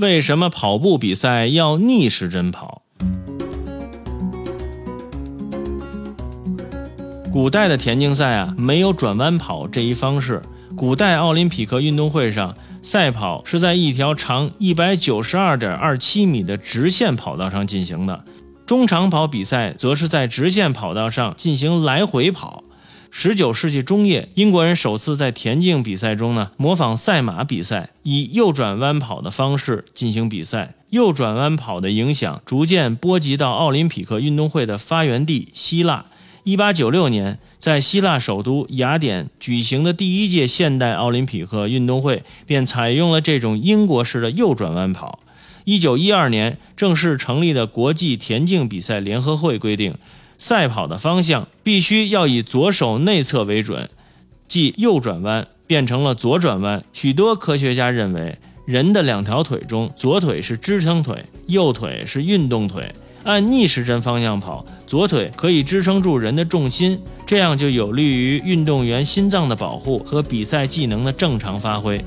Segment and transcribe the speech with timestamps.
[0.00, 2.80] 为什么跑步比赛要逆时针跑？
[7.30, 10.40] 古代的田径赛啊，没有转弯跑这一方式。
[10.74, 18.24] 古代奥林匹克运动会上，赛跑是在一条长一百九十二点二七米的直线跑道上进行的。
[18.64, 22.64] 中长跑比赛则是在直线跑道上进行来回跑。
[23.12, 30.74] 十九世纪中叶，英国人首次在田径比赛中呢模仿赛马比赛，以右转弯跑的方式进行比赛。
[30.90, 36.06] 右转弯跑的影响逐渐波及到奥林匹克运动会的发源地希腊。
[36.44, 45.18] 一八九六年，在希腊首都雅典举行的第一届现代奥林匹克运动会便采用了这种英国式的右转弯跑。
[45.64, 49.94] 一九一二年正式成立的国际田径比赛联合会规定，
[50.40, 53.90] 赛跑的方向必须要以左手内侧为准，
[54.48, 56.82] 即右转弯变成了左转弯。
[56.94, 62.90] 许多科学家认为，人的两条腿中，左腿是支撑腿，右腿是运动腿。
[63.22, 72.02] 按逆时针方向跑，左腿可以支撑住人的重心，这样就有利于运动员心脏的保护和比赛技能的正常发挥。